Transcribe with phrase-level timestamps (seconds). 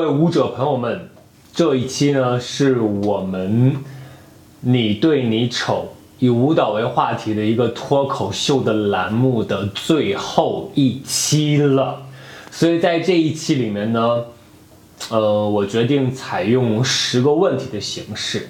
[0.00, 1.10] 各位舞者朋友们，
[1.52, 3.76] 这一期呢是我们
[4.60, 12.00] “你对你丑”以舞蹈为话题的一个脱口秀的栏目的最后一期了，
[12.50, 14.24] 所以在这一期里面呢，
[15.10, 18.48] 呃，我决定采用十个问题的形式，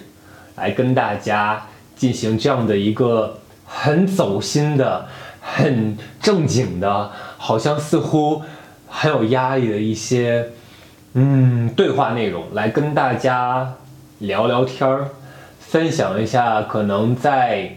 [0.55, 5.05] 来跟大家进行这样的一个很走心的、
[5.41, 8.41] 很正经的，好像似乎
[8.87, 10.49] 很有压力的一些。
[11.13, 13.75] 嗯，对话内容来跟大家
[14.19, 15.09] 聊聊天儿，
[15.59, 17.75] 分享一下可能在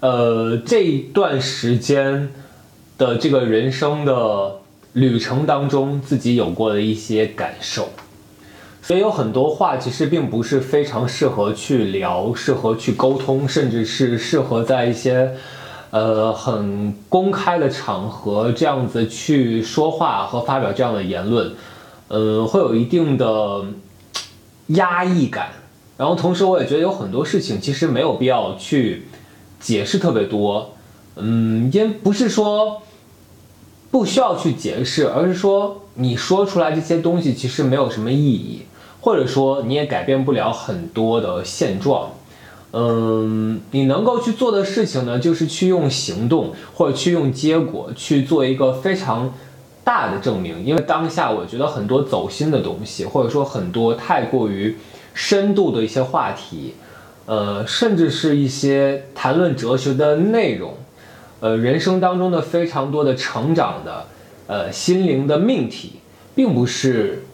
[0.00, 2.28] 呃这一段时间
[2.98, 4.56] 的这个人生的
[4.92, 7.88] 旅程当中自己有过的一些感受。
[8.82, 15.30] 所以有很多话其实并不是非常适合去聊，适合去沟通，甚至是适合在一些
[15.90, 21.50] 呃很公开的场合这样子去说话和发表这样的言论。
[22.12, 23.64] 呃，会有一定的
[24.66, 25.48] 压抑感，
[25.96, 29.04] 然后同时我也觉得有很多事情其实没有必要去
[29.58, 30.74] 解释特别多，
[31.16, 32.82] 嗯，因为不是说
[33.90, 38.66] 不需要去解释，而是说你说出来这些东西其实没有什么意义，
[39.00, 42.10] 或者说你也改变不了很多的现状，
[42.72, 49.32] 嗯，你能够去做的事情呢，就是去用行动或者去用结果去做一个非常。
[49.84, 54.76] 大的证明，因为当下我觉得很多走心的东西，或者说很多太过于
[55.12, 56.74] 深度的一些话题，
[57.26, 60.74] 呃，甚至是一些谈论哲学的内容，
[61.40, 64.06] 呃，人生当中的非常多的成长的，
[64.46, 65.94] 呃，心灵的命题，
[66.34, 67.24] 并不是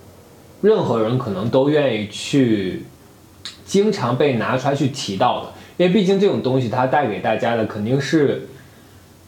[0.63, 2.85] 任何人可能都愿意去
[3.67, 8.49] 经常被拿出来去提到的，因为毕竟这种东西它带给大家的肯定是。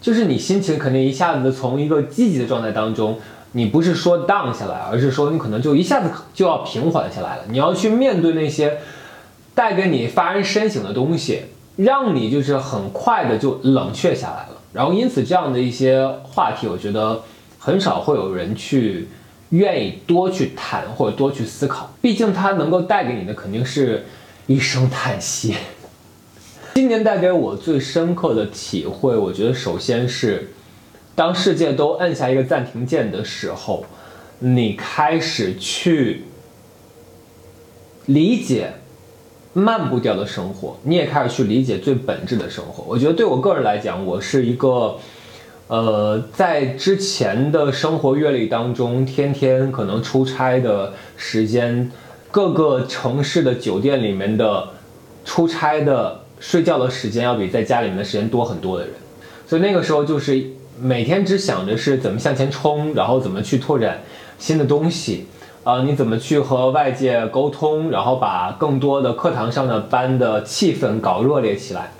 [0.00, 3.18] 就是你心情肯定一下子从一个积极的状态当中，
[3.52, 7.42] 你不是说 down 下来，而是说你可能就一下子就要平缓下来了。
[7.50, 8.78] 你要去面对那些
[9.54, 11.42] 带给你发人深省的东西，
[11.76, 14.56] 让你就是很快的就冷却下来了。
[14.72, 17.22] 然后因此这样的一些话题，我觉得
[17.58, 19.08] 很少会有人去
[19.50, 21.92] 愿意多去谈或者多去思考。
[22.00, 24.06] 毕竟它能够带给你的肯定是
[24.46, 25.54] 一声叹息。
[26.74, 30.50] 今年带给我最深刻的体会，我觉得首先是，
[31.14, 33.84] 当世界都按下一个暂停键的时候，
[34.38, 36.24] 你开始去
[38.06, 38.72] 理解
[39.52, 42.84] 慢步调的生活，你也开始去理解最本质的生活。
[42.86, 44.96] 我觉得对我个人来讲，我是一个，
[45.66, 51.90] 呃，在之前的生活阅历当中，天天可能出差的时间，
[52.30, 54.68] 各个城市的酒店里面的
[55.24, 56.19] 出差的。
[56.40, 58.94] 睡觉的时间要比在家里面的时间多很多的人，
[59.46, 60.42] 所以那个时候就是
[60.80, 64.00] 每天只想着是怎么向前冲，然后怎么去拓展
[64.38, 65.26] 新的东西，
[65.64, 71.92] 啊，你怎么去和外界沟通，然后把更多的课堂上的班的气氛搞热烈起来。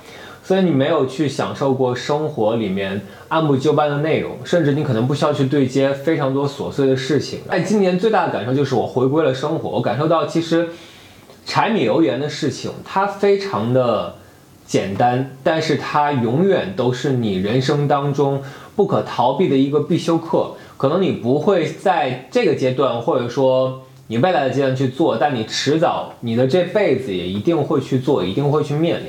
[0.43, 7.41] 所以你没有去享受过生活里面按部就班的内容，甚至你可能不需要去对接非常多琐碎的事情。
[7.51, 10.71] 在今年最大的感受就是我回归了生活，我感受到其实
[11.45, 14.17] 柴米油盐的事情它非常的。
[14.71, 18.41] 简单，但是它永远都是你人生当中
[18.77, 20.53] 不可逃避的一个必修课。
[20.77, 29.09] 可能你不会在这个阶段，或者说你未来的阶段去做，但你迟早，你的这辈子也一定会去做，一定会去面临。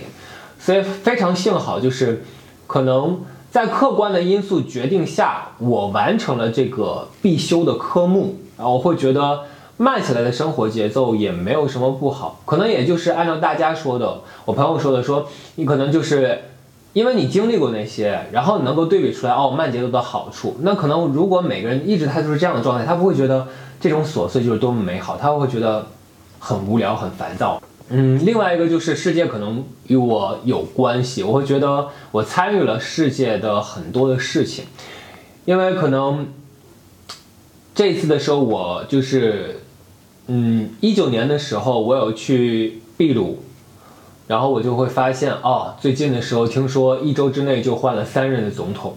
[0.57, 2.23] 所以非常幸好，就是
[2.65, 3.21] 可能
[3.51, 9.41] 在客观的因素决定下，我完成了这个必修的科目，然后我会觉得。
[9.77, 16.39] 慢起来的生活节奏也没有什么不好，可能也就是按照大家说的，我朋友说的，说你可能就是
[16.93, 20.57] 因为你经历过那些，然后你能够对比出来哦慢节奏的好处。
[20.61, 23.47] 那可能如果每个人一直他就是这样的状态，他不会觉得
[23.79, 25.87] 这种琐碎就是多么美好，他会觉得
[26.37, 27.61] 很无聊、很烦躁。
[27.89, 34.65] 嗯，另外一个就是世界可能与我有关系，我会觉得我参与了世界的很多的事情，
[35.43, 36.27] 因为可能
[37.73, 39.57] 这次的时候我就是。
[40.27, 43.39] 嗯，一九年的时候，我有去秘鲁，
[44.27, 48.95] 然后我就会发现，哦，最近的时候听说一周之内就换了三任的总统。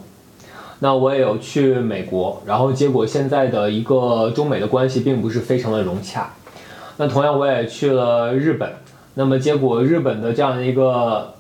[0.78, 6.34] 那我也有去美国，然后结果现在的一个中美的关系并不是非常的融洽。
[6.98, 8.70] 那同样我也去了日本，
[9.14, 11.34] 那么结果日本的这样的一个，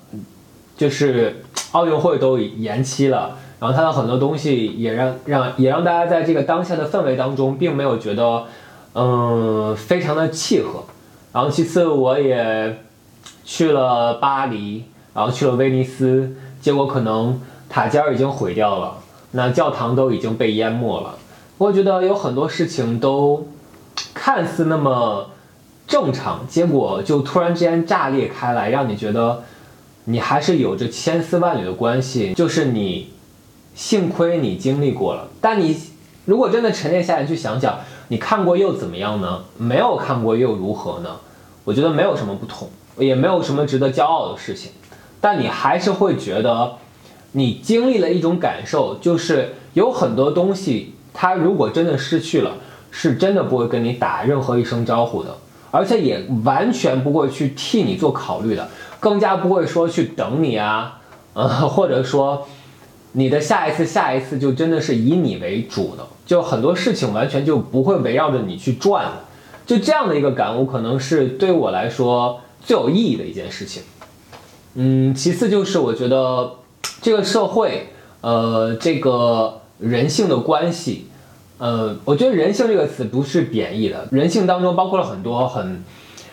[0.76, 8.44] 就是奥运会都延期了，然后它的很多东西也让让也让大家在这个当下的氛围当中，并没有觉得。
[8.96, 10.84] 嗯，非常的契合。
[11.32, 12.78] 然后其次，我也
[13.42, 18.98] 去了巴黎，然后去了威尼斯，结果可能塔尖已经毁掉了，
[19.32, 21.16] 那教堂都已经被淹没了。
[21.58, 23.48] 我觉得有很多事情都
[24.14, 25.28] 看似那么
[25.88, 29.42] 正常，结果就突然之间炸裂开来，让你觉得
[30.04, 32.32] 你还是有着千丝万缕的关系。
[32.34, 33.10] 就是你，
[33.74, 35.76] 幸亏你经历过了，但你
[36.24, 37.78] 如果真的沉淀下来去想想，
[38.08, 39.44] 你看过又怎么样呢？
[39.58, 41.16] 没有看过又如何呢？
[41.64, 42.68] 我觉得没有什么不同，
[42.98, 44.72] 也没有什么值得骄傲的事情，
[45.20, 46.76] 但你还是会觉得。
[47.36, 52.52] 你经历了一种感受，就是有很多东西，它如果真的失去了，
[52.92, 55.36] 是真的不会跟你打任何一声招呼的，
[55.72, 58.68] 而且也完全不会去替你做考虑的，
[59.00, 61.00] 更加不会说去等你啊，
[61.32, 62.46] 呃， 或者说
[63.14, 69.24] 你的下一次、下一次就真的是以你为主的，就很多事情完全就不会围绕着你去转了，
[69.66, 73.82] 就这样的一个感悟，可能是对我来说最有意义的一件事情。
[74.74, 76.56] 嗯，其次就是我觉得。
[77.00, 77.88] 这个社会，
[78.22, 81.06] 呃，这个人性的关系，
[81.58, 85.84] 呃，我觉得“人性”这个词不是贬义的，人性当中包括了很多很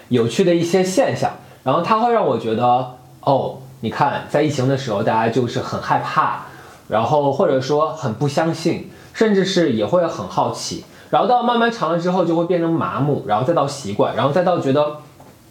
[0.07, 1.31] 有趣的一些现象，
[1.63, 6.45] 然后它会让我觉得，哦，你看，在疫情的时候，大家就是很害怕，
[6.91, 14.97] 然后或者说很不相信，甚至是也会很好奇，然后到慢慢长了之后，就会变成麻木，然后再到习惯，然后再到觉得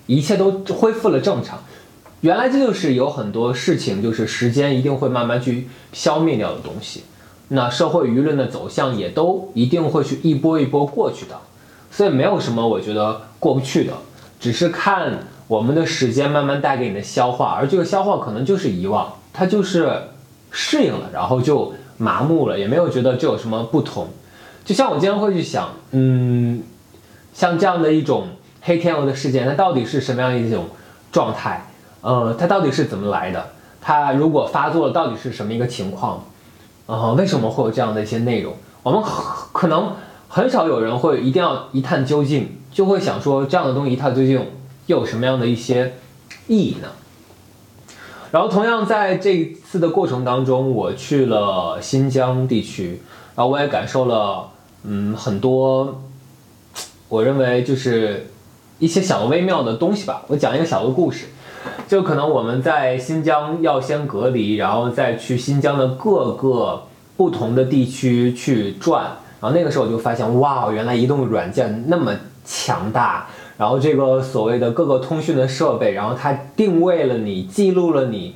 [0.04, 1.58] 一切都恢复了正常。
[2.20, 7.04] 原来这就是有很多事情，就是时间一定会慢慢去消灭掉的东西，
[7.48, 11.38] 那社会舆论的走向也都一定会去一波一波过去的，
[11.90, 13.94] 所以没有什么我觉得过不去的，
[14.38, 19.90] 只是看我们的时间慢慢带给你的消化，而这个消化可能就是遗忘，它就是
[20.50, 24.08] 适应了，然后就麻木了，也没有觉得这有什么不同。
[24.64, 26.62] 就像我经常会去想，嗯，
[27.32, 28.29] 像这样的一种
[28.62, 30.67] 黑天鹅的事件，它到底是什么样一种
[31.11, 31.67] 状态？
[32.02, 33.50] 呃，它到底是怎么来的？
[33.81, 36.25] 它如果发作了，到底是什么一个情况？
[36.87, 38.55] 呃，为什么会有这样的一些内容？
[38.82, 39.02] 我们
[39.52, 39.93] 可能
[40.29, 44.47] 很少有人会一定要一探究竟，就会想说这样的东西一探究竟
[44.87, 45.94] 又有什么样的一些
[46.47, 46.88] 意义呢？
[48.31, 53.00] 然后同样在这次的过程当中，我去了新疆地区，
[53.37, 54.49] 然后我也感受了
[54.82, 56.02] 嗯很多，
[57.08, 58.31] 我认为就是
[58.81, 60.22] 一些小微妙的东西吧。
[60.26, 61.26] 我讲一个小的故事。
[61.87, 66.82] 就可能我们在新疆要先隔离，然后再去新疆的各个
[67.16, 69.05] 不同的地区去转，
[69.40, 72.12] 然后那个时候我就发现，哇，原来移动软件那么
[72.44, 78.34] 强大，然后这个所谓的各个通讯的设备，然后它定位了你，记录了你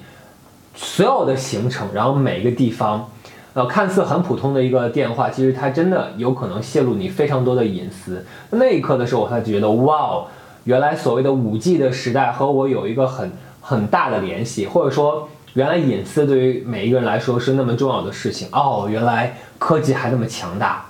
[0.75, 3.11] 所有的行程，然后每一个地方，
[3.55, 8.25] 呃，看似很普通的一个电话，其实它真的有可能泄露你非常多的隐私。
[8.51, 10.25] 那一刻的时候，我才觉得，哇。
[10.65, 13.31] 原来所谓的五 G 的时代和我有一个很
[13.61, 18.89] 很大的联系，或者说原来隐私对于每一个人来说是那么重要的事情哦。
[18.91, 20.87] 原来科技还那么强大。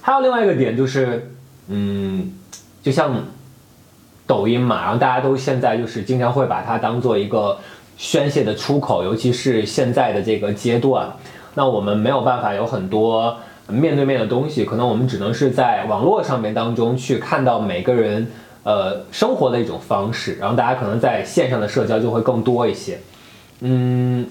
[0.00, 1.30] 还有另外一个点就是，
[1.68, 2.32] 嗯，
[2.82, 3.14] 就像
[4.26, 7.58] 抖音嘛，然后大家都现在就是经常会把它当做一个
[7.96, 11.10] 宣泄的出口，尤其是现在的这个阶段，
[11.54, 13.36] 那我们没有办法有很多
[13.68, 18.26] 面对面的东西，可能我们只能是在网络上面当中去看到每个人。
[18.66, 22.98] 呃，生活的一种方式，然后大家可能在线上的社交就会更多一些。
[23.60, 24.26] 嗯，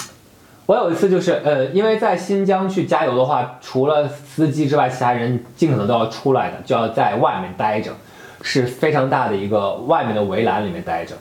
[0.65, 7.91] 我有一次就是，呃，因为在新疆去加油的话，除了司机之外，其他人尽可能都要出来的，就要在外面待着，
[8.41, 11.15] 是非常大的一个外面的围栏里面待着。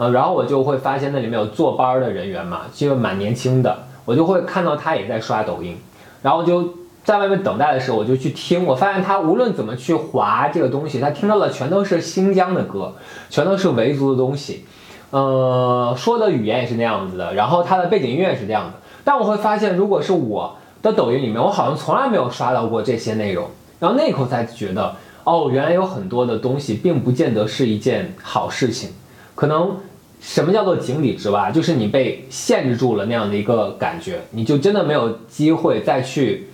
[0.00, 5.76] 呃，然后我就会发现那里面有坐班的人员嘛，就蛮年轻的，我就会看到他也在刷抖音，
[6.22, 6.80] 然后就。
[7.02, 12.92] 在外面等待的时候，我就去听，我发现他无论怎么去划这个东西，他听到的全都是新疆的歌，
[13.30, 14.66] 全都是维族的东西，
[15.10, 18.74] 呃，说的语言也是那样子的，然后他的背景音乐是这样的。
[19.02, 23.46] 但我会发现，如果是我的抖音里面，我好像从来没有刷到过这些内容。
[23.80, 28.90] 然后那一刻才觉得，哦，原来有很多的东西并不见得是一件好事情。
[29.34, 29.74] 可能
[30.20, 36.48] 什么叫做井底之蛙，就是你被限制住了那样的一个感觉，你就真的没有机会再去。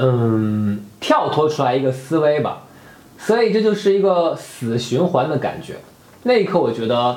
[0.00, 2.62] 嗯，跳脱出来一个思维吧，
[3.18, 5.74] 所以这就是一个死循环的感觉。
[6.22, 7.16] 那一刻，我觉得，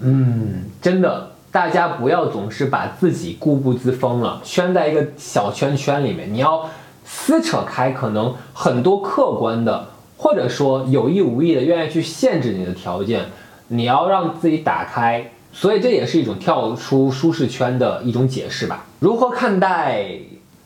[0.00, 6.32] 嗯，真的，大家不要总是把自己固步自封了，圈在一个小圈圈里面。
[6.32, 6.70] 你要
[7.04, 13.26] 撕扯开，可能很多客观的，或者说有意无意的，愿意去限制你的条件。
[13.72, 18.86] 你要让自己打开，所以这也是一种跳出舒适圈的一种解释吧。
[19.00, 20.06] 如何看待？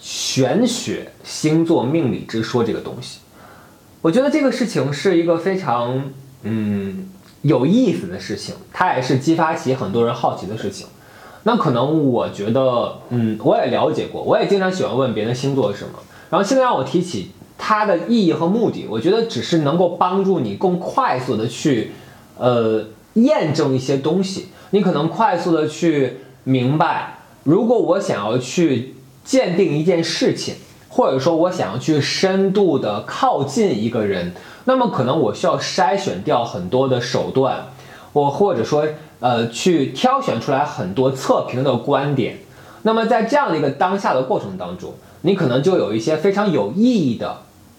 [0.06, 3.20] 玄学、星座、命理之说这个东西，
[4.02, 7.08] 我觉得这个事情是一个非常嗯
[7.40, 10.86] 有意思的事情，它也是激发起很多人好奇的事情。
[11.44, 15.92] 那可能我觉得，嗯，我也了解过，我也经常喜欢问别人星座是什么。
[16.28, 21.92] 然后现在让我提起它的意义和目的，我觉得只是能够帮助你更快速的去，
[22.38, 24.48] 呃，验证一些东西。
[24.70, 30.56] 你可能快速的去明白，如果我想要去鉴定一件事情，
[30.88, 34.32] 或者说我想要去深度的靠近一个人，
[34.64, 37.66] 那么可能我需要筛选掉很多的手段，
[38.12, 38.86] 我或者说
[39.20, 42.38] 呃去挑选出来很多测评的观点。
[42.82, 47.38] 那么在这样的一个当下的过程当中，你可能就有一些非常有意义的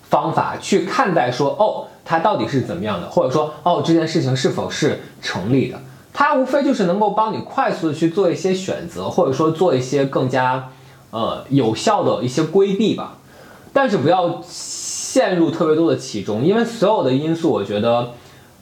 [0.09, 5.77] 方法去看待说，哦，它到底是怎么样的，或者说，哦，这件事情是否是成立的？
[6.13, 10.69] 它无非就是能够帮你快速的去做一些选择，或者说做一些更加
[11.09, 13.17] 呃有效的一些规避吧。
[13.73, 18.11] 但是不要陷入特别多的其中，因为所有的因素，我觉得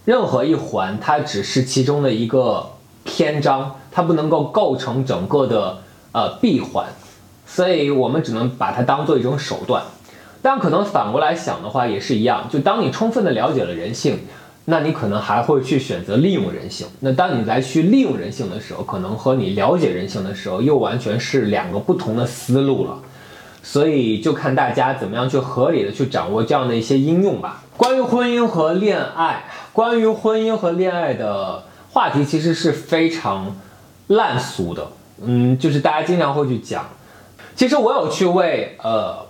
[0.05, 2.71] 任何一环它只是其中的一个
[3.03, 5.77] 篇章，它不能够构成整个的。
[6.15, 6.85] 呃，闭环，
[7.43, 9.81] 所以我们只能把它当做一种手段，
[10.43, 14.19] 但可能反过来想的话也是一样，就当你充分的了解了人性，
[14.65, 16.85] 那你可能还会去选择利用人性。
[16.99, 22.99] 那当你来去利用人性的时候，可能和你了解人性的时候又完全是两个不同的思路了。
[23.65, 27.63] 所以就看大家怎么样去合理的去掌握这样的一些应用吧。
[27.77, 33.55] 关于婚姻和恋爱，关于婚姻和恋爱的话题其实是非常
[34.07, 34.85] 烂俗的。
[35.23, 36.85] 嗯，就是大家经常会去讲，
[37.55, 39.22] 其实我有去为呃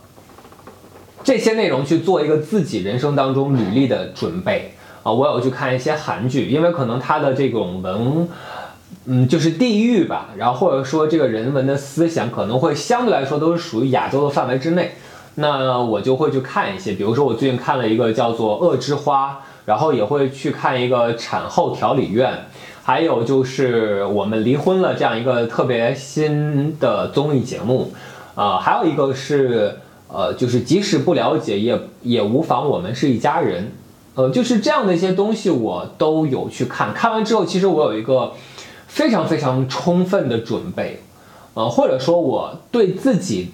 [1.24, 8.28] 这些内容去做一个自己人生当中履历的准备啊，我有去看一些韩剧，因为可能它的这种文，
[9.06, 14.96] 嗯，就是地域吧，然后或者说这个人文的思想可能会相对来说都是属于亚洲的范围之内，
[15.36, 19.32] 那我就会去看一些，比如说我最近看了一个叫做《恶之花》，
[19.66, 22.32] 然后也会去看一个产后调理院。
[22.86, 27.94] 还有就是我们离婚了这样一个特别新的综艺节目，
[28.36, 29.80] 啊，还有一个是
[30.14, 33.72] 呃，就是即使不了解也也无妨，我们是一家人，
[34.14, 38.34] 呃，就是这样的一些东西我都有去看，看完之后其实我有一个
[38.88, 41.02] 非常非常充分的准备，
[41.56, 43.52] 呃，或者说我对自己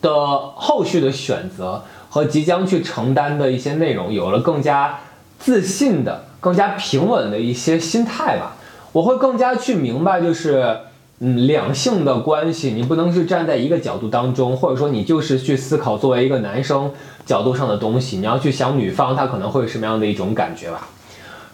[0.00, 0.10] 的
[0.56, 4.98] 后续的选择和即将去承担的一些内容有了更加
[5.38, 6.24] 自信的。
[6.42, 8.56] 更加平稳的一些心态吧，
[8.90, 10.76] 我会更加去明白，就是
[11.24, 16.90] 嗯，两性的关系，你不能是站在一个角度当中，或者说你就是去思考作为一个男生
[17.24, 20.88] 角度上的东西，你要去想女方她可能会有什么样的一种感觉吧。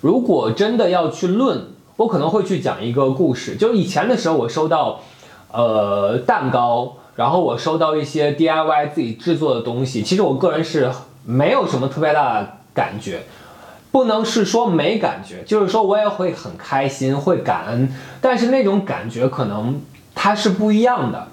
[0.00, 5.02] 如果真的要去论，我可能会去讲一个故事，就以前的时候我收到
[5.52, 10.90] 呃蛋糕，然后我收到一些 DIY 自己制作的东西，其实我个人是
[11.26, 13.20] 没有什么特别大的感觉。
[13.90, 17.88] 不能是说没感觉，就是说我也会很开心，会感恩，
[18.20, 19.80] 但是那种感觉可能
[20.14, 21.28] 它是不一样的。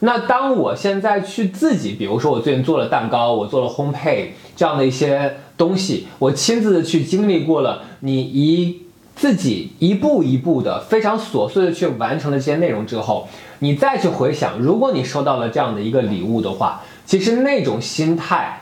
[0.00, 8.82] 那当我现在去自己，比如说我最近做了蛋糕，我做了烘焙这样的一些东西，我亲自的去经历过了，你一
[9.14, 13.28] 自己一步一步的非常琐碎的去完成了这些内容之后，
[13.60, 18.58] 你再去回想，如果你收到了这样的一个礼物的话，其实那种心态。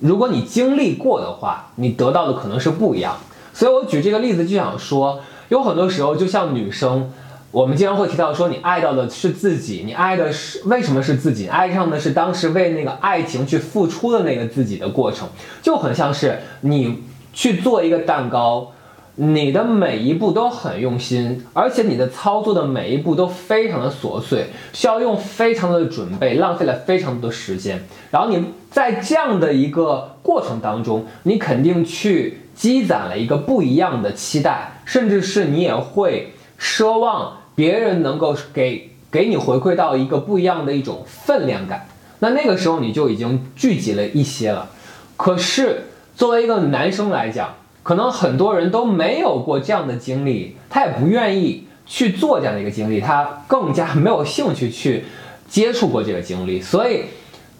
[0.00, 3.16] 如果你经历过的话，你得到的可能是不一样。
[3.52, 7.10] 所以我举这个例子就想说，有很多时候，就像女生，
[7.50, 11.48] 我们经常会提到说，你爱到的是自己，你爱的是为什么是自己？
[11.48, 15.28] 爱上的是当时为那个爱情去付出的那个自己的过程，
[15.62, 17.02] 就很像是你
[17.32, 18.72] 去做一个蛋糕。
[19.20, 27.82] 你的每一步都很用心，而且你的操作的每一步都非常的琐碎，需要用非常多的准备，浪费了非常多的时间。
[28.12, 41.88] 然后你在这样的一个过程当中，你肯定去积攒了一个不一样的期待，甚至是你也会奢望别人能够给给你回馈到一个不一样的一种分量感。
[42.20, 44.70] 那那个时候你就已经聚集了一些了。
[45.16, 47.54] 可是作为一个男生来讲，
[47.88, 55.06] 可能很多人都没有过这样的经历，他也不愿意去做这样的一个经历，他更加没有兴趣去
[55.48, 56.60] 接触过这个经历。
[56.60, 57.04] 所以，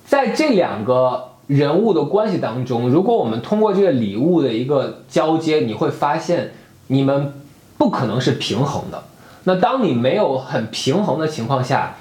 [0.04, 6.52] 在这两个人物的关系当中，如果我们通过这个礼物的一个交接，你会发现
[6.88, 7.32] 你们
[7.78, 9.04] 不可能是平衡的。
[9.44, 11.96] 那当你没有很平衡的情况下，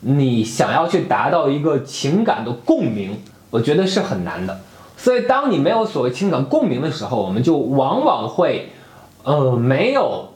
[0.00, 3.16] 你想要去达到一个情感的共鸣，
[3.48, 4.60] 我觉得是很难的。
[5.02, 8.68] 所以，当你没有所谓情感共鸣的时候，我们就往往会，
[9.24, 10.28] 呃，没有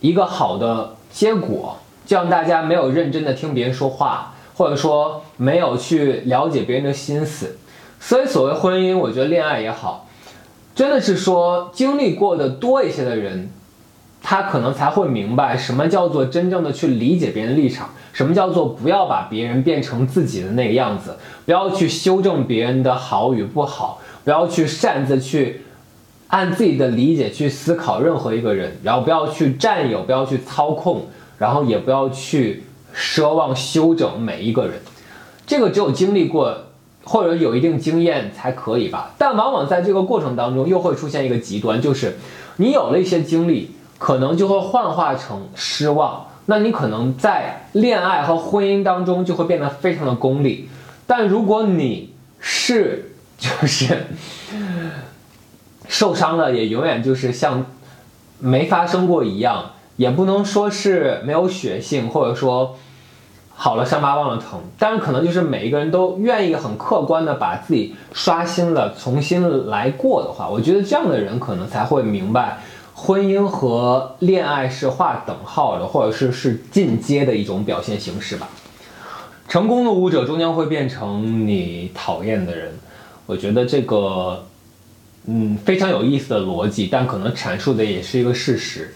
[0.00, 7.58] 一个好的结果，就让大家没有认真的听别人说话，或者说没有去了解别人的心思。
[7.98, 10.06] 所以，所谓婚姻，我觉得恋爱也好，
[10.76, 13.50] 真的是说经历过的多一些的人，
[14.22, 17.90] 他可能才会明白什么叫做真正的去理解别人的立场。
[18.18, 21.16] 什么叫做不要把别人变成自己的那个样子？
[21.46, 25.62] 不要去修正别人的好与不好，不要去擅自去
[26.26, 31.06] 按自己的理解去思考任何一个人，然后不要去占有，不要去操控，
[31.38, 34.80] 然后也不要去奢望修整每一个人。
[35.46, 36.52] 这个只有经历过
[37.04, 39.12] 或者有一定经验才可以吧。
[39.16, 42.16] 但往往在这个过程当中，又会出现一个极端，就是
[42.56, 46.24] 你有了一些经历，可能就会幻化成失望。
[46.50, 50.68] 那你可能在恋爱和婚姻当中就会变得非常的功利。
[51.06, 54.06] 但如果你是就是
[55.86, 57.66] 受伤了，也永远就是像
[58.38, 62.76] 没发生过一样，也不能说是没有血性，或者说。
[63.60, 64.60] 好了，伤疤忘了疼。
[64.78, 72.58] 但是可能就是每一个人都愿意很客观的把自己刷新了，重新来过的话，我觉得这样的人可能才会明白，
[73.00, 78.48] 婚姻和恋爱是划等号的，或者是是进阶的一种表现形式吧。
[79.46, 82.72] 成功的舞者终将会变成你讨厌的人，
[83.24, 84.44] 我觉得这个，
[85.26, 88.92] 嗯，非常有意思的逻辑，但可能阐述的也是一个事实。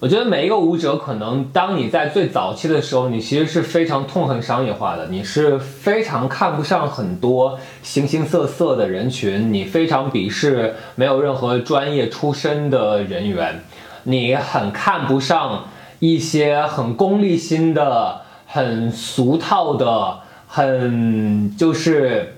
[0.00, 13.62] 我觉得每一个舞者，可能当你在最早期的时候，你其实是非常痛恨商业化的，你是非常看不上很多形形色色的人群，你非常鄙视没有任何专业出身的人员，
[14.02, 15.68] 你很看不上
[16.00, 22.34] 一些很功利心的、很俗套的、很就是，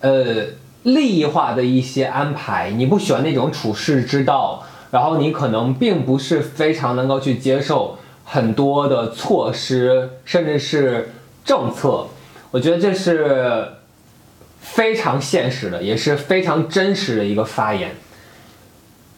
[0.00, 0.46] 呃，
[0.82, 4.64] 利益化的一些安排，你不喜欢那种处世之道。
[4.94, 11.12] 然后你可能并不是非常能够去接受很多的措施，甚至是
[11.44, 12.06] 政策，
[12.52, 13.66] 我觉得这是
[14.60, 17.96] 非常现实的，也是非常真实的一个发言。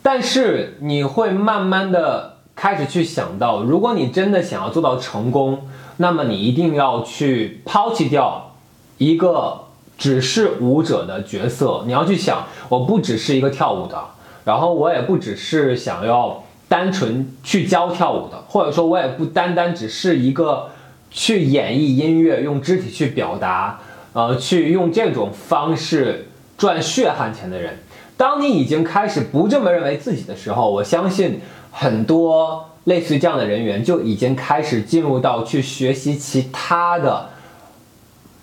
[0.02, 5.68] 但是你会慢慢的开始去想到，如果你真的想要做到成功，
[5.99, 8.54] 那么你一定要去抛弃掉
[8.97, 9.64] 一个
[9.99, 14.15] 只是舞者的角色，你要去想，我不只是一个跳舞的。
[14.46, 20.68] 然后我也不只是想要单纯去教跳舞的，或者说我也不单单只是一个
[21.10, 23.80] 去演绎音乐、用肢体去表达，
[24.12, 27.80] 呃，去用这种方式赚血汗钱的人。
[28.16, 31.40] 当你已经开始不这么认为自己的时候，我相信
[31.73, 37.30] 很多类似于这样的人员就已经开始进入到去学习其他的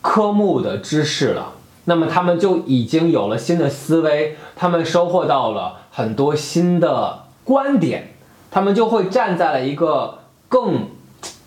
[0.02, 1.54] 科目的知识了。
[1.86, 5.80] 那么他们就已经有了新的思维，他们收获到了。
[5.96, 8.16] 很多新的观点，
[8.50, 10.88] 他们就会站在了一个更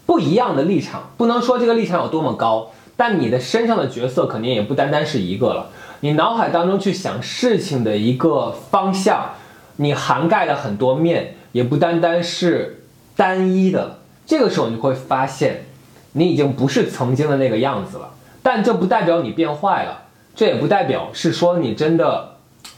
[0.07, 1.11] 不一样的立场。
[1.17, 5.71] 不能说这个立场有多么高，但你的身上的角色肯定也不单单是一个了。
[5.99, 9.33] 你脑海当中去想事情的一个方向，
[9.79, 12.85] 你涵盖了很多面，也不单单是
[13.17, 13.99] 单一的。
[14.27, 15.65] 这个时候你会发现，
[16.13, 18.11] 你已经不是曾经的那个样子了。
[18.45, 20.03] 但这不代表你变坏了，
[20.37, 22.37] 这也不代表是说你真的，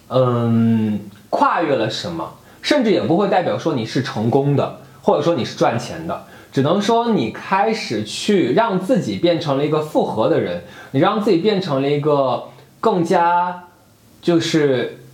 [0.08, 1.00] 嗯。
[1.30, 12.44] 跨越了什么，甚至也不会代表说你是成功的，或者说你是赚钱的，只能说你开始去让自己变成了一个复合的人，你让自己变成了一个
[12.80, 13.64] 更加
[14.22, 15.04] 就是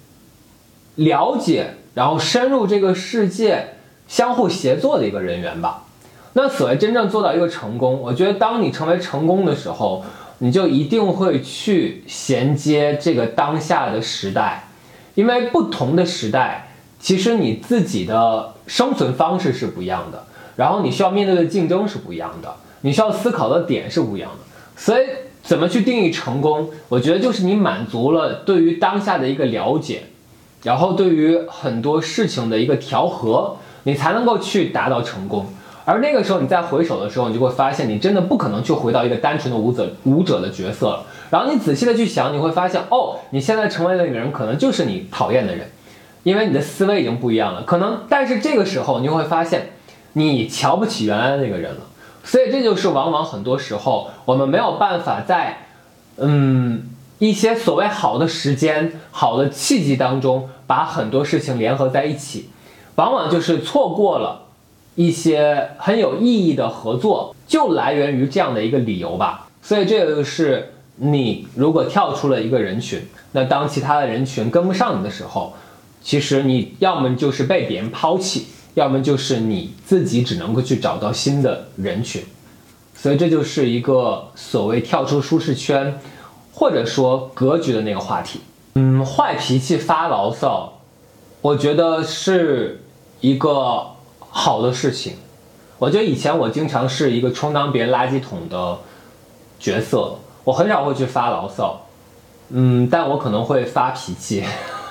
[0.97, 3.75] 了解，然后深入这个世界，
[4.07, 5.85] 相互协作的一个人员吧。
[6.35, 10.05] 那所谓真正做到一个成功，我觉得当你成为成功的时候，
[10.39, 14.69] 你就一定会去衔接这个当下的时代。
[15.15, 20.25] 因为不同的时代，其实你自己的生存方式是不一样的，
[20.57, 24.39] 然后你需要面对的竞争是不一样的，你需要思考的点是不一样的。
[24.77, 25.05] 所以，
[25.43, 26.71] 怎么去定义成功？
[26.89, 30.05] 我觉得就是你满足了对于当下的一个了解，
[30.63, 35.47] 然后对于很多事情的一个调和，你才能够去达到成功。
[35.85, 41.03] 而那个时候，你再回首的时候，你就会发现，你真的不可能去回到一个单纯的舞者舞者的角色了。
[41.35, 45.69] 然后你仔细的去想，你会发现，哦，你现在成为的那个人，可能就是你讨厌的人，
[46.23, 47.65] 因为你的思维已经不一样了。
[47.65, 49.73] 可能，但是这个时候，你会发现，
[50.13, 51.81] 你瞧不起原来的那个人了。
[52.23, 55.67] 所以，这就是往往很多时候，我们没有办法在，
[56.19, 56.85] 嗯，
[57.19, 62.49] 一些所谓好的时间、好的契机当中，把很多事情联合在一起，
[62.95, 64.43] 往往就是错过了。
[64.95, 69.49] 一些很有意义的合作，就来源于这样的一个理由吧。
[69.61, 73.01] 所以这个就是你如果跳出了一个人群，
[73.33, 75.55] 那当其他的人群跟不上你的时候，
[76.03, 82.23] 其实你要么就是被别人抛弃，要么就是你自己只能够去找到新的人群。
[82.95, 85.99] 所以这就是一个所谓跳出舒适圈，
[86.53, 88.41] 或者说格局的那个话题。
[88.75, 90.81] 嗯，坏脾气发牢骚，
[91.41, 92.83] 我觉得是
[93.21, 93.91] 一个。
[94.37, 95.13] 好的事情，
[95.79, 98.79] 我觉得以前我经常是一个充当别人垃圾桶的
[99.61, 101.81] 角色，我很少会去发牢骚，
[102.51, 104.45] 嗯，但我可能会发脾气。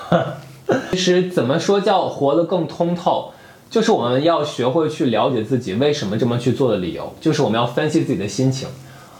[0.91, 3.31] 其实怎么说叫活得更通透，
[3.69, 8.67] 就是我们要学会去了解自己为什么这么去做的理由，就是我们要分析自己的心情，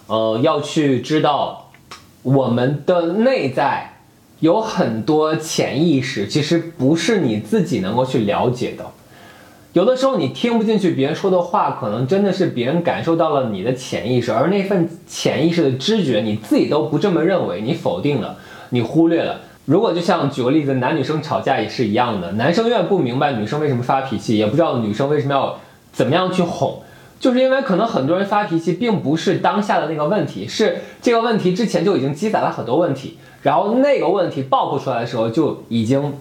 [0.07, 1.69] 呃，要去知道
[2.21, 3.93] 我们的内在
[4.39, 8.85] 有很多潜意识，其实不是你自己能够去了解的。
[9.73, 18.37] 有的时候你听不进去别人说的话，可能真的是别人感受到了你的潜意识，而那份潜意识的知觉，你自己都不这么认为，你否定了，
[18.69, 19.41] 你忽略了。
[19.65, 25.57] 如果就像举个例子，男女生吵架也是一样的，男生永远不明白女生为什么发脾气，也不知道女生为什么要
[25.91, 26.83] 怎么样去哄，
[27.19, 36.13] 就是因为可能很多人发脾气并不是当下的那个问题，是这个问题之前就已经积攒了很多问题，然后那个问题爆破出来的时候就已经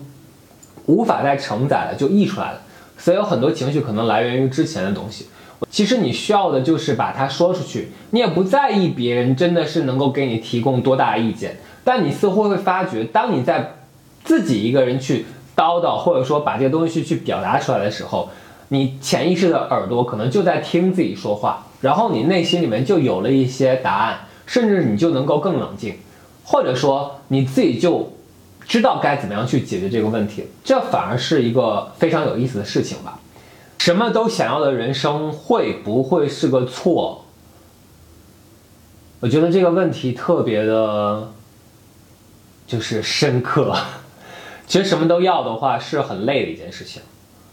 [0.87, 2.61] 无法再承载了，就溢出来了。
[3.03, 5.27] 所以有很多情绪可能来源于之前的东西。
[5.69, 11.57] 其实你需要的就是把它说出去，你也不在意别人真的是能够给你提供多大意见。
[11.83, 13.75] 但你似乎会发觉，当你在
[14.23, 18.29] 自己一个人去叨叨，或者说把这个东西去表达出来的时候，
[18.69, 25.97] 你潜意识的耳朵可能就在听自己说话，然后你内心里面就有了一些答案，甚至你就能够更冷静，
[26.45, 28.13] 或者说你自己就
[28.73, 33.21] 知道该怎么样去解决这个问题，这反而是一个非常有意思的事情吧。
[33.77, 37.27] 什么都想要的人生会不会是个错？
[39.21, 41.29] 我觉得这个问题特别的。
[42.65, 43.77] 就是深刻，
[44.67, 47.03] 其实什么都要的话是很累的一件事情，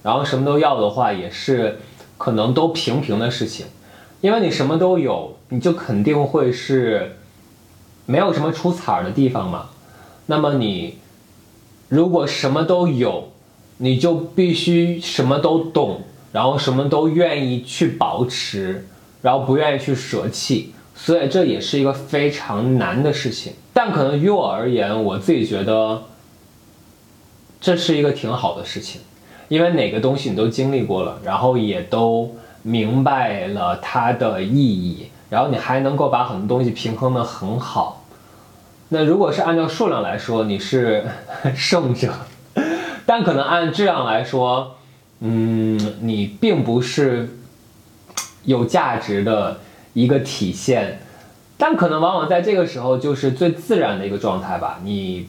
[0.02, 1.80] 然后什么都要的话也是
[2.18, 3.66] 可能都平平的事情，
[4.22, 7.18] 因为你什么都有，你就肯定会是
[8.06, 9.72] 没有什么出彩儿的地方嘛。
[10.28, 11.00] 那么你
[11.90, 13.30] 如果什么都有，
[13.78, 18.88] 你就必须什么都懂，然后什么都愿意去保持，
[19.22, 20.74] 然后不愿意去舍弃。
[20.96, 26.04] 所以这也是一个非常难的事情，但可能于我而言，我自己觉得
[27.62, 29.00] 这是一个挺好的事情，
[29.48, 38.04] 因为哪个东西你都经历过了，然后也都明白了它的意义，然后你还能够把很多东西平衡的很好。
[38.90, 41.06] 那如果是按照数量来说，你是
[41.56, 42.14] 胜者，
[43.06, 44.76] 但可能按质量来说，
[45.22, 47.30] 嗯，你并不是
[48.44, 49.60] 有价值的。
[49.94, 51.00] 一个体现，
[51.58, 54.80] 但可能往往在这个时候就是最自然的一个状态吧。
[54.84, 55.28] 你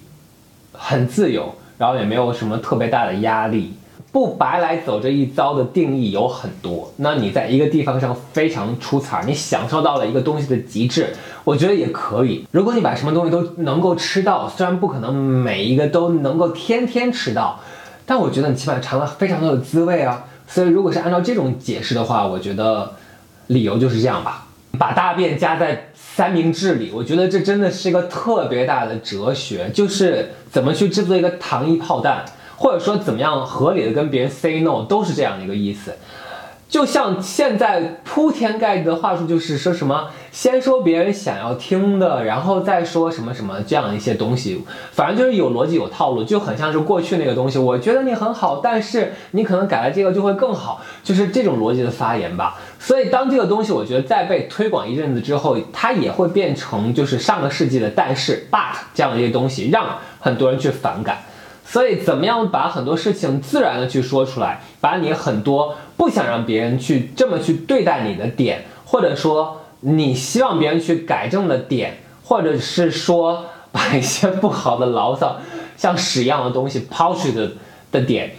[0.72, 3.72] 很自由，然后也没有什么特别大的压力，
[4.12, 6.92] 不白来走这一遭的定义有很多。
[6.96, 12.44] 那你在一个地方上非常出彩，你享受到了一个东西的极致，我觉得也可以。
[12.50, 17.60] 如果你把什么东西都能够吃到，虽然不可能每一个都能够天天吃到，
[18.04, 20.24] 但我觉得你起码尝了非常多的滋味啊。
[20.48, 22.94] 所以如果是按照这种解释的话，我觉得
[23.46, 24.46] 理由就是这样吧。
[24.78, 32.24] 把大便加在三明治里，我觉得这真的是一个特别大的哲学，就是怎么去制作一个糖衣炮弹，
[32.60, 35.94] 或者说怎么样合理的跟别人 say no，都是这样的一个意思。
[36.68, 47.58] 就像现在铺天盖地的话术，就是说什么先说别人想要听的，然后再说什么什么这样一些东西，反正就是有逻辑有套路，就很像是过去那个东西。
[47.58, 52.58] 我觉得你很好，但是你可能改了这个就会更好，就是这种逻辑的发言吧。
[52.78, 61.18] 所以当这个东西我觉得在被推广一阵子之后，它也会变成就是上个世纪的但是 but 这样的一些东西，让很多人去反感。
[61.70, 65.76] 所以怎么样把很多事情自然的去说出来，把你很多。
[65.96, 75.36] 不想让别人去这么去对待你的点，或者说你希望别人去改正的点，或者是说把一些不好的牢骚
[75.76, 77.52] 像屎一样的东西抛出去的
[77.92, 78.32] 的点，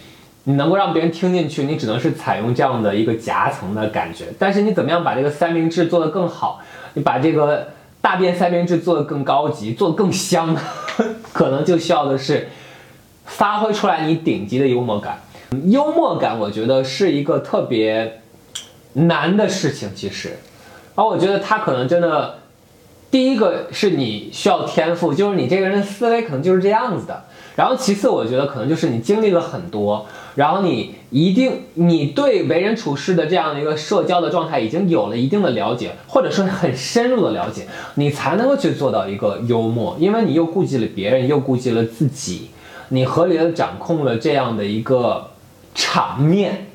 [0.44, 4.26] 你能够让别人听进去，你只能是采用这样的一个夹层的感觉。
[4.38, 6.60] 但是你怎么样把这个三明治做得更好？
[6.94, 7.68] 你把这个
[8.00, 10.54] 大便三明治做得更高级，做得更香，
[11.32, 12.48] 可能就需要的是
[13.24, 15.22] 发挥出来你顶级的幽默感。
[15.66, 18.20] 幽默感，我觉得是一个特别
[18.94, 19.90] 难的事情。
[19.94, 20.38] 其实，
[20.94, 22.38] 而我觉得他可能真的，
[23.10, 27.24] 第一个是你需要天赋，就是你这个人的思维可能就是这样子的。
[27.54, 30.06] 然后其次，我觉得可能就是你经历了很多，
[30.36, 42.48] 然后你一定你对为人处事的这样的一个社交的状态已经有了一定的了解，或者说很深入的了解，你才能够去做到一个幽默，因为你又顾及了别人，又顾及了自己，
[42.92, 45.28] 你合理的掌控了这样的一个。
[45.74, 46.66] 场面，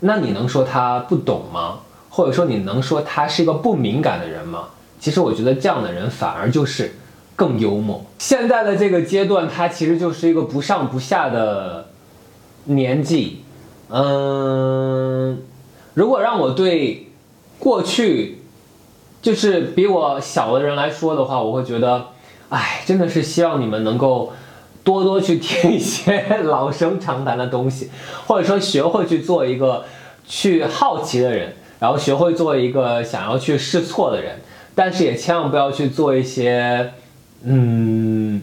[0.00, 1.80] 那你能说他不懂吗？
[2.08, 4.68] 或者说你能说他是一个不敏感的人吗？
[4.98, 6.94] 其实我觉得这样的人反而就是
[7.36, 8.02] 更幽默。
[8.18, 11.88] 现在的这个阶段，他其实就是一个不上不下的
[12.64, 13.44] 年纪，
[13.90, 15.42] 嗯，
[15.92, 17.12] 如果让我对
[17.58, 18.42] 过去
[19.20, 22.06] 就是比我小的人来说的话，我会觉得，
[22.48, 24.32] 哎，真的是希望你们能够
[24.84, 27.90] 多多去听一些老生常谈的东西，
[28.26, 29.84] 或者说学会去做一个
[30.26, 34.40] 去好奇的人，然后学会做一个想要去试错的人，
[34.74, 36.92] 但是也千万不要去做一些，
[37.42, 38.42] 嗯，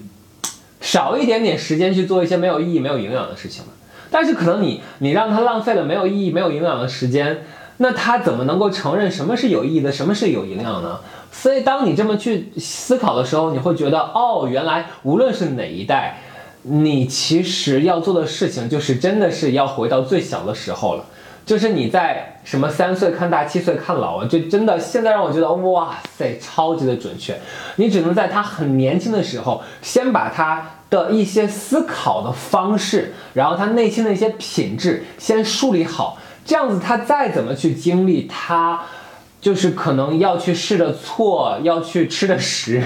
[0.82, 3.69] 少一点点时间去做一些没有意义、没有营养的事情吧。
[4.10, 7.45] 但是可能你你让他浪费了没有意义、没有营养的时间，
[7.77, 10.99] 那他怎么能够承认什么是有意义的，什么是有营养呢？
[11.32, 16.19] 所以当你这么去思考的时候，你会觉得哦，原来无论是哪一代，
[16.63, 21.06] 你其实要做的事情就是真的是要回到最小的时候了，
[21.45, 27.39] 就是你在什么三岁看大，七岁看老啊，就真的现在让我觉得哇塞，超级的准确。
[27.76, 30.65] 你只能在他很年轻的时候，先把他。
[30.91, 38.82] 的一些思考的方式，然后他内心的一些品质先梳理好，这样子他再怎么去经历，他
[39.39, 42.84] 就是可能要去试的错，要去吃的食，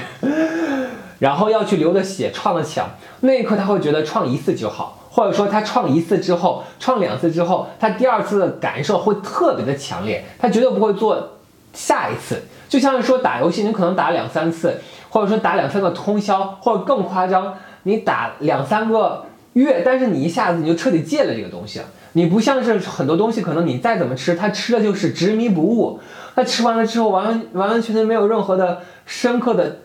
[1.26, 2.88] 然后要去流的血，撞的墙，
[3.22, 11.38] 那一刻他会觉得创一次就好，或者说他创一次之后，创两次之后，他第二次的感受会特别的强烈，他绝对不会做
[11.74, 12.44] 下一次。
[12.70, 17.56] 就像是说打游戏，你可能打两三次，或者说打两三个通宵，或者更夸张。
[17.82, 21.86] 你打两三个月，但是你一下子你就彻底戒了这个东西了。
[22.14, 26.00] 你不像是很多东西，可能你再怎么吃，它吃的就是执迷不悟。
[26.36, 29.80] 它吃完了之后，完完完完全全没有任何的深刻的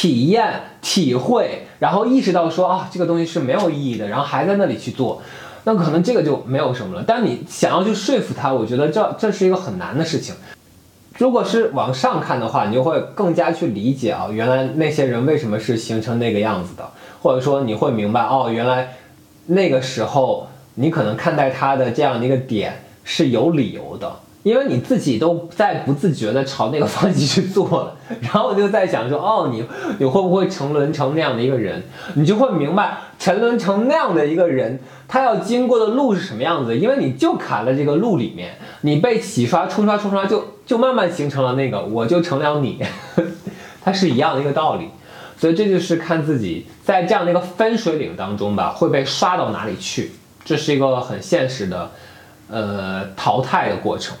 [0.00, 5.20] 体验、体会，然后意识到说啊，这个东西是没有意义的，然后还在那里去做，
[5.64, 7.04] 那可能这个就没有什么了。
[7.06, 10.34] 但你想要去说服他，我觉得这这是一个很难的事情。
[11.18, 16.88] 如果是往上看的话，你就会更加去理解啊，原来那些人为什么是形成那个样子的。
[17.20, 18.96] 或者说你会明白哦，原来
[19.44, 24.10] 那个时候你可能看待他的这样的一个点是有理由的，
[24.42, 27.96] 因为你自己都在不自觉的朝那个方向去做了。
[28.20, 29.64] 然后我就在想说，哦，你
[29.98, 31.82] 你会不会沉沦成那样的一个人？
[32.14, 36.76] 你就会明白沉沦成那样的一个人，他要经过的路是什么样子？
[36.76, 42.82] 因为你就卡在这个路里面，你被洗刷、冲刷、冲刷，就就慢慢形成了那个，我就成了你，
[43.84, 44.88] 它是一样的一个道理。
[45.36, 50.12] 所以这就是看自己在这样的一个分水岭当中吧，会被刷到哪里去，
[50.44, 51.90] 这是一个很现实的，
[52.50, 54.14] 呃，淘汰的过程。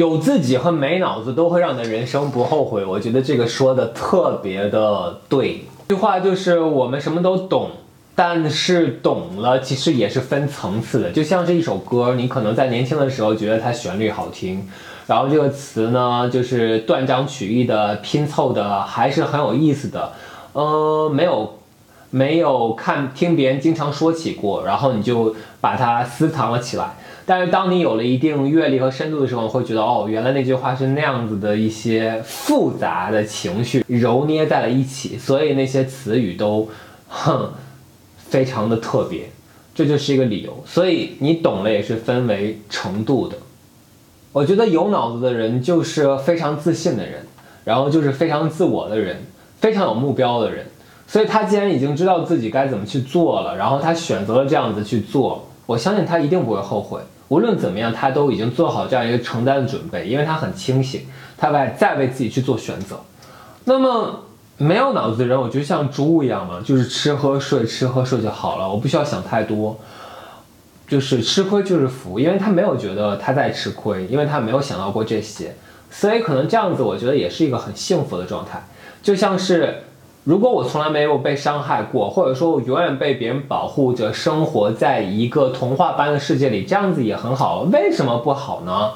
[0.00, 2.82] 有自己和没脑子都会让你的人生不后悔。
[2.82, 5.66] 我觉得这个说的特别的对。
[5.88, 7.68] 这句话就是我们什么都懂，
[8.14, 11.10] 但是懂了其实也是分层次的。
[11.10, 14.66] 就像是一首歌，你可能在年轻的时候觉得它旋律好听，
[15.06, 20.12] 然后这个词呢就是断章取义的拼凑的，还是很有意思的。
[20.54, 21.58] 呃，没有，
[22.08, 26.96] 没有看听别人经常说起过，然后你就把它私藏了起来。
[27.26, 36.68] 但是当你有了一定阅历和深度的时候，会觉得哦，原来那句话是那样子的一些复杂的情绪揉捏在了一起，所以那些词语都，
[37.08, 37.52] 哼，
[38.18, 39.30] 非常的特别，
[39.74, 40.62] 这就是一个理由。
[40.66, 43.36] 所以你懂了也是分为程度的。
[44.32, 47.26] 我觉得有脑子的人就是非常自信的人，
[47.64, 49.22] 然后就是非常自我的人。
[49.60, 50.64] 非常有目标的人，
[51.06, 57.00] 所以他既然已经知道自己该怎么去做了，然后他选择了这样子去做，我相信他一定不会后悔。
[57.28, 61.02] 无论怎么样，他都已经做好这样一个承担的准备，因为他很清醒，
[61.38, 62.98] 他在在为自己去做选择。
[63.66, 64.24] 那么
[64.56, 69.78] 没有脑子的人，我觉得像猪一样嘛，就是吃喝睡，吃喝睡就好了，我不需要想太多，
[70.88, 75.54] 就是吃亏就是福，因为他没有觉得他在吃亏，因为他没有想到过这些，
[75.88, 78.60] 所以可能这样子，我觉得也是一个很幸福的状态。
[79.00, 79.84] 就像是，
[80.24, 87.62] 如果我从来没有被伤害过，或者说我永远被别人保护着，生活在一个童话般的世界里，这样子也很好。
[87.72, 88.92] 为什么不好呢？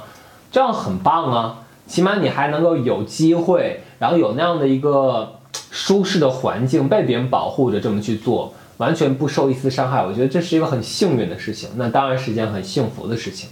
[0.53, 1.63] 这样很棒啊！
[1.87, 5.37] 起码你还能够有机会，然后有那样的一个
[5.71, 10.05] 舒适的环境，被别人保护着，这么去做，完全不受一丝伤害。
[10.05, 13.49] 我觉得这是一个很幸运的事情，那当然是件很幸福的事情。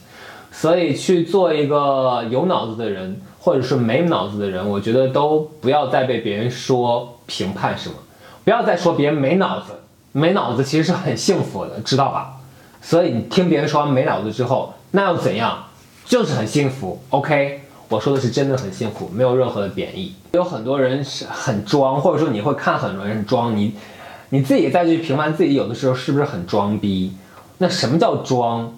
[0.50, 3.20] 所以去做一个有脑子的人。
[3.44, 7.94] 或者是没脑子的人，我觉得都不要再被别人说评判什么，
[8.44, 9.72] 不要再说别人没脑子，
[10.12, 12.36] 没脑子其实是很幸福的，知道吧？
[12.80, 15.64] 所以你听别人说完没脑子之后，那又怎样？
[16.04, 17.00] 就是很幸福。
[17.10, 20.14] OK，我说的是真的很幸福，没有任何的贬义。
[20.32, 23.74] 有很多人是很装，或者说你会看很多人装，你
[24.30, 27.16] 你自己再去评判自己，有的时候是不是很装逼？
[27.58, 28.74] 那什么叫装？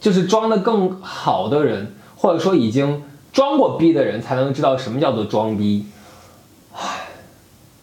[0.00, 3.02] 就是装的更好的人，或者说已经。
[3.32, 5.86] 装过逼的人才能知道什么叫做装逼。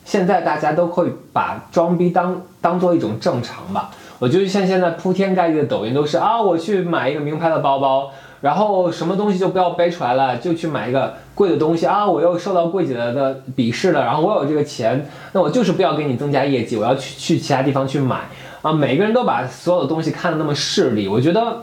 [0.09, 3.91] 现在大家都会把装逼当当做一种正常吧。
[4.17, 8.09] 我觉得像现在铺天盖地的抖音都是啊，我去买一个名牌的包包，
[8.41, 12.07] 然后什么东西就不要背出来了，就去买一个贵的东西啊！
[12.07, 18.21] 我又受到柜姐的鄙视了，然后我有这个钱，那我就是不要给你增加业绩，我要去去其他地方去买
[18.63, 18.73] 啊！
[18.73, 21.59] 每个人都把所有的东西看得那么势利，我觉得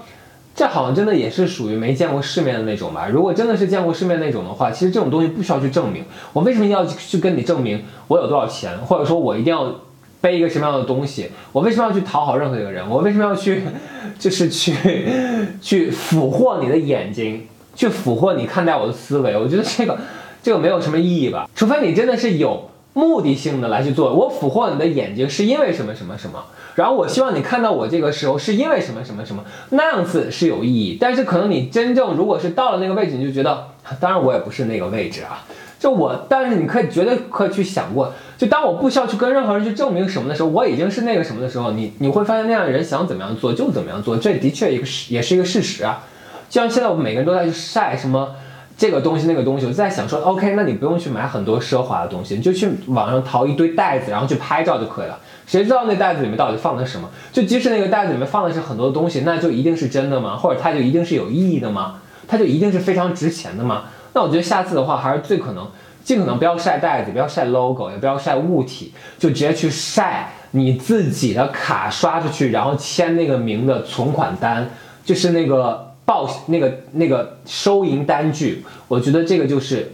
[0.56, 3.06] 这好像真的也是属于没见过世面的那种吧。
[3.12, 9.72] 如果真的是见过世面那种的话，其实这种东西不需要去证明，我为什么要去跟你证明我有多少钱，或者说我一定要。
[10.18, 11.30] 背一个什么样的东西？
[11.52, 12.88] 我为什么要去讨好任何一个人？
[12.88, 13.62] 我为什么要去，
[14.18, 14.74] 就是去
[15.60, 19.36] 去俘获你的眼睛，去俘获你看待我的思维？
[19.36, 19.96] 我觉得这个
[20.42, 21.48] 这个没有什么意义吧。
[21.54, 24.12] 除非你真的是有目的性的来去做。
[24.12, 26.42] 我俘获你的眼睛是因为什么什么什么？
[26.76, 29.42] 然后我希望你看到我这个时候是因为什么什么什么？
[29.70, 30.96] 那样子是有意义。
[31.00, 33.66] 但是可能你真正如果是到了那个位置，你就觉得，
[33.98, 35.42] 当然我也不是那个位置啊。
[35.78, 46.04] 就我，但是你可以绝对可以去想过，就当我不需要去跟任何人去证明什么的时候，我已经是那个什么的时候，你你会发现那样的人想怎么样做就怎么样做，这的确一个是也是一个事实啊。
[46.48, 48.34] 就像现在我们每个人都在去晒什么
[48.76, 55.18] 这个东西那个东西，我在想说，OK，那你不用去买很多奢华的东西，你就去网上淘一堆袋子，然后去拍照就可以了。
[55.46, 57.08] 谁知道那袋子里面到底放的什么？
[57.32, 60.36] 就即使那个袋子里面放的是很多东西，那就一定是真的吗？
[60.36, 62.00] 或者它就一定是有意义的吗？
[62.28, 63.84] 它就一定是非常值钱的吗？
[64.12, 65.66] 那我觉得下次的话，还是最可能。
[66.04, 74.70] 尽可能不要晒袋子，不要晒 logo，也不要晒物体，就直接去晒你自己的卡刷出去，然后签那个名的存款单，
[75.04, 78.64] 就是那个报那个那个收银单据。
[78.88, 79.92] 我觉得这个就是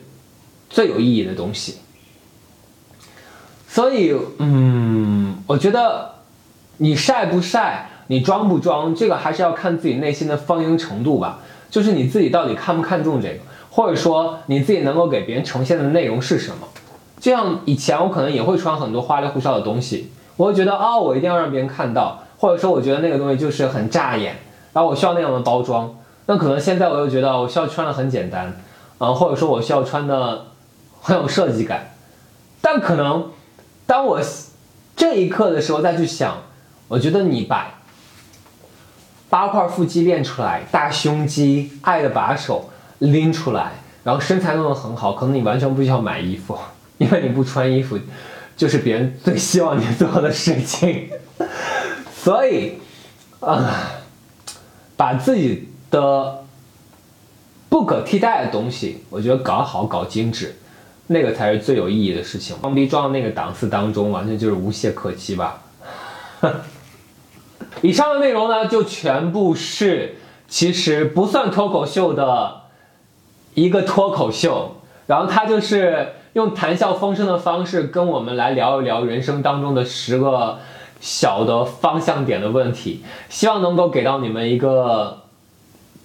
[0.70, 1.78] 最有意义的东西。
[3.66, 6.12] 所以，嗯，我觉得
[6.76, 11.40] 你晒不晒，你装不装，这个还是要看自己内心的丰盈程度吧。
[11.68, 13.40] 就是你自己到底看不看重这个。
[13.70, 16.68] 或者说你自己能够给别人呈现的内容是什么？
[17.18, 24.36] 就像以前我可能也会穿很多花里胡哨的东西，我会觉得哦，我一定要让别人看到，或者说我觉得那个东西就是很扎眼，
[24.74, 25.94] 然后我需要那样的包装。
[26.26, 28.60] 那可能现在我又觉得我需要穿的很简单，
[28.98, 30.46] 啊，或者说我需要穿的
[31.00, 31.94] 很有设计感。
[32.60, 33.30] 但可能
[33.86, 34.20] 当我
[34.96, 36.38] 这一刻的时候再去想，
[36.88, 37.80] 我觉得你把
[39.28, 42.68] 八块腹肌练出来，大胸肌，爱的把手。
[42.98, 43.72] 拎出来，
[44.04, 46.56] 然后身材弄得很好，可能你完全不需要买衣服，
[46.98, 47.98] 因为你不穿衣服，
[48.56, 51.10] 就是别人最希望你做的事情。
[52.14, 52.74] 所以，
[53.40, 53.90] 啊，
[54.96, 56.42] 把自己的
[57.68, 60.56] 不可替代的东西，我觉得搞好、搞精致，
[61.06, 62.56] 那个才是最有意义的事情。
[62.60, 65.62] 装逼装到那个档次当中，完全就是无懈可击吧。
[67.82, 70.16] 以上的内容呢，就全部是
[70.48, 72.60] 其实不算脱口秀的。
[73.54, 74.76] 一个脱口秀，
[75.06, 80.58] 然后他就是用谈笑风生的方式跟我们来聊一聊人生当中的十个
[81.00, 85.21] 小的方向点的问题，希望能够给到你们一个，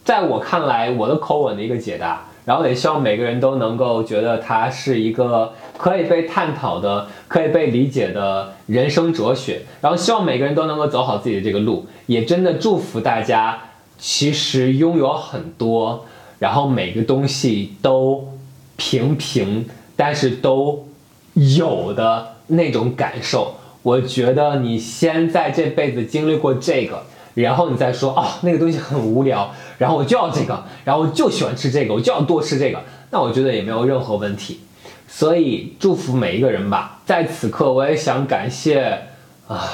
[0.07, 13.59] 在我看来我的口吻的一个解答，然后也希望每个人都能够觉得它是一个可以被探讨的、可以被理解的人生哲学，然后希望每个人都能够走好自己的这个路，也真的祝福大家，
[13.97, 16.05] 其实拥有很多。
[16.39, 18.29] 然后每个东西都
[18.77, 19.67] 平平，
[19.97, 20.87] 但是都
[21.33, 23.55] 有的那种感受。
[23.81, 34.61] 我觉得你先在这辈子经历过这个，然后你再说哦，那个东西很无聊，然后我就要这个，然后我就喜欢吃这个，我就要多吃这个，那我觉得也没有任何问题。
[35.07, 36.99] 所以祝福每一个人吧。
[37.05, 39.07] 在此刻，我也想感谢
[39.47, 39.71] 啊，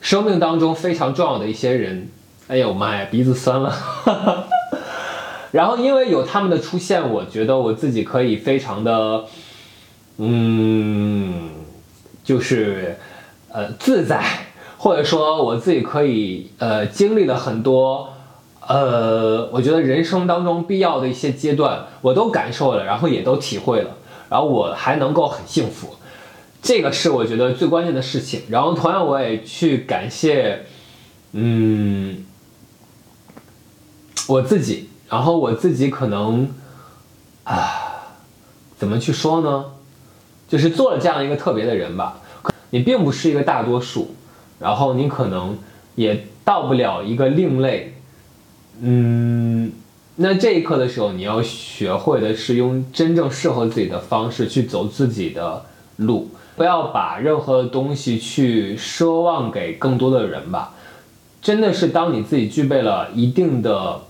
[0.00, 2.08] 生命当中非常重要的一些人。
[2.48, 3.70] 哎呦妈呀，鼻子酸了。
[3.70, 4.44] 哈 哈
[5.52, 9.24] 然后，因为有他们的出现，我觉得我自己可以非常的，
[10.18, 11.50] 嗯，
[12.22, 12.96] 就是，
[13.48, 14.22] 呃，自在，
[14.78, 18.12] 或者说我自己可以，呃，经历了很多，
[18.66, 23.96] 呃，我觉得人生当中必要的一些阶段，我都感受了，然后也都体会了，
[24.28, 25.96] 然后我还能够很幸福，
[26.62, 28.42] 这个是我觉得最关键的事情。
[28.48, 30.66] 然后，同样我也去感谢，
[31.32, 32.24] 嗯，
[34.28, 34.88] 我自己。
[35.08, 36.48] 然后我自己可能，
[37.42, 38.14] 啊，
[38.76, 39.64] 怎么去说呢？
[40.46, 42.20] 就是做了这样一个特别的人吧。
[42.70, 44.14] 你并不是一个大多数，
[44.60, 45.58] 然后你可能
[45.96, 47.94] 也到不了一个另类。
[48.80, 49.70] 嗯，
[50.16, 55.64] 那这一刻的时候，你要学会的是用真正适合自己的方式去走自己的
[55.96, 60.74] 路，不要把任何东西去奢望给更多的人吧。
[61.40, 64.02] 真的是当你自己具备了一定的。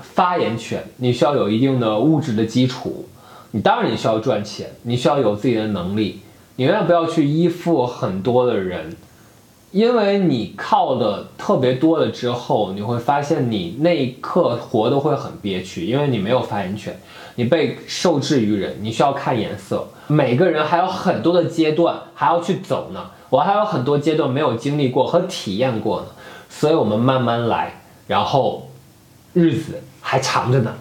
[0.00, 3.08] 发言权，你需要有一定的物质的基础，
[3.50, 6.20] 你当然你需要赚钱，你需要有自己的能力，
[6.54, 8.94] 你永远不要去依附很多的人，
[9.70, 16.98] 因为你靠的特别多了之后，你会发现你那一刻活得会很憋屈，因为你没有发言权，
[17.34, 19.86] 你被受制于人，你需要看颜色。
[20.06, 26.06] 每个人还有很多的阶段还要去走呢，我还有很多阶段没有经历过和体验过呢，
[26.48, 28.70] 所以我们慢慢来，然后
[29.34, 30.74] 日子还长着呢。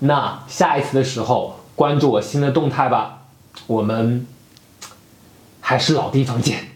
[0.00, 3.22] 那下一次的时候关注我新的动态吧，
[3.66, 4.26] 我们
[5.60, 6.69] 还是老地方见。